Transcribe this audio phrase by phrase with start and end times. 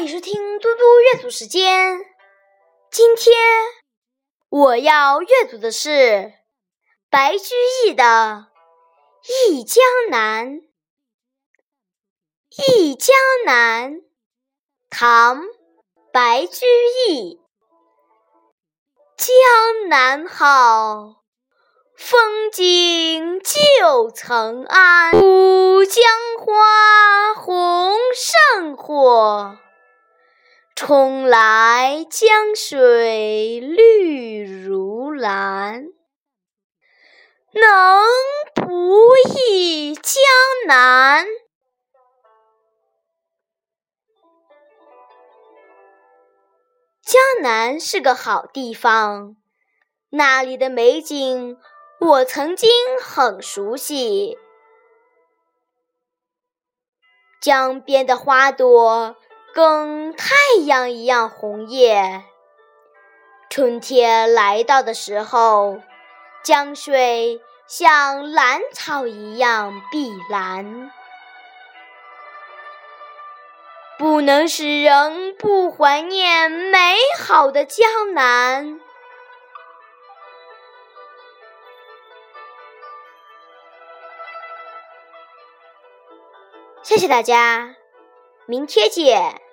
[0.00, 2.00] 欢迎收听嘟嘟阅读时间。
[2.90, 3.36] 今天
[4.48, 6.32] 我要阅读的是
[7.10, 8.46] 白居易的
[9.50, 10.52] 《忆江南》。
[12.72, 13.92] 《忆江南》
[14.88, 15.42] 唐·
[16.10, 16.64] 白居
[17.10, 17.38] 易。
[19.18, 21.16] 江南好，
[21.94, 25.20] 风景旧曾谙。
[25.20, 26.02] 乌江
[26.38, 29.58] 花红胜火。
[30.82, 35.84] 冲来江水绿如蓝，
[37.52, 38.06] 能
[38.54, 40.14] 不忆江
[40.66, 41.26] 南？
[47.02, 49.36] 江南是个好地方，
[50.08, 51.58] 那里的美景
[52.00, 52.70] 我曾经
[53.02, 54.38] 很熟悉。
[57.38, 59.16] 江边的花朵。
[59.52, 60.34] 跟太
[60.64, 62.24] 阳一样红艳。
[63.48, 65.80] 春天来到的时候，
[66.42, 70.92] 江水像蓝草一样碧蓝，
[73.98, 78.80] 不能使人不怀念美好的江南。
[86.82, 87.76] 谢谢大家，
[88.50, 89.49] 明天见。